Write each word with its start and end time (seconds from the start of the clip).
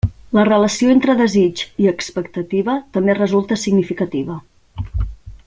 La 0.35 0.43
relació 0.47 0.93
entre 0.93 1.15
desig 1.19 1.61
i 1.85 1.89
expectativa 1.91 2.77
també 2.97 3.17
resulta 3.21 3.59
significativa. 3.67 4.41